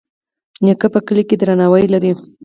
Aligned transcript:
نیکه 0.65 0.87
په 0.93 0.99
کلي 1.07 1.23
کې 1.27 1.35
درناوی 1.39 1.85
لري. 1.93 2.11